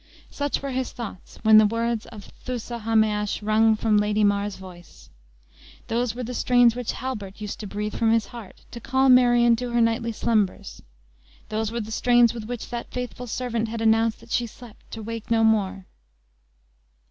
Such 0.31 0.63
were 0.63 0.71
his 0.71 0.91
thoughts 0.91 1.37
when 1.43 1.59
the 1.59 1.65
words 1.67 2.07
of 2.07 2.31
Thusa 2.43 2.79
ha 2.79 2.95
measg 2.95 3.37
rung 3.43 3.75
from 3.75 3.99
Lady 3.99 4.23
Mar's 4.23 4.55
voice. 4.55 5.11
Those 5.89 6.15
were 6.15 6.23
the 6.23 6.33
strains 6.33 6.75
which 6.75 6.93
Halbert 6.93 7.39
used 7.39 7.59
to 7.59 7.67
breathe 7.67 7.93
from 7.95 8.11
his 8.11 8.25
heart 8.25 8.65
to 8.71 8.79
call 8.79 9.09
Marion 9.09 9.55
to 9.57 9.69
her 9.73 9.79
nightly 9.79 10.11
slumbers 10.11 10.81
those 11.49 11.71
were 11.71 11.81
the 11.81 11.91
strains 11.91 12.33
with 12.33 12.45
which 12.45 12.69
that 12.71 12.89
faithful 12.89 13.27
servant 13.27 13.67
had 13.67 13.79
announced 13.79 14.21
that 14.21 14.31
she 14.31 14.47
slept 14.47 14.89
to 14.89 15.03
wake 15.03 15.29
no 15.29 15.43
more! 15.43 15.85